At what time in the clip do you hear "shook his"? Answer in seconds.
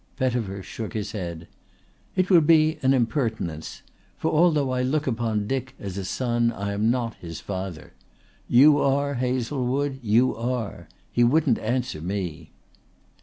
0.63-1.11